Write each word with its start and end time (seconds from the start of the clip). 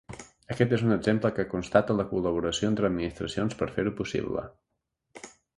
Aquest 0.53 0.71
és 0.77 0.83
un 0.85 0.93
exemple 0.95 1.31
que 1.35 1.45
constata 1.51 1.97
la 1.99 2.07
col·laboració 2.15 2.71
entre 2.71 2.89
administracions 2.91 3.61
per 3.63 3.71
fer-ho 3.77 3.97
possible. 4.01 4.49